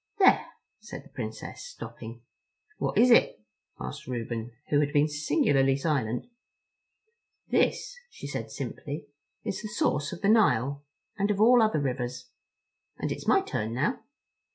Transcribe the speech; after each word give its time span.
"There," 0.17 0.43
said 0.79 1.03
the 1.05 1.09
Princess, 1.13 1.63
stopping. 1.63 2.23
"What 2.79 2.97
is 2.97 3.11
it?" 3.11 3.39
asked 3.79 4.07
Reuben, 4.07 4.51
who 4.69 4.79
had 4.79 4.91
been 4.93 5.07
singularly 5.07 5.77
silent. 5.77 6.25
"This," 7.49 7.97
she 8.09 8.25
said 8.25 8.49
simply, 8.49 9.05
"is 9.43 9.61
the 9.61 9.67
source 9.67 10.11
of 10.11 10.21
the 10.23 10.29
Nile. 10.29 10.83
And 11.19 11.29
of 11.29 11.39
all 11.39 11.61
other 11.61 11.79
rivers. 11.79 12.31
And 12.97 13.11
it's 13.11 13.27
my 13.27 13.41
turn 13.41 13.75
now. 13.75 13.99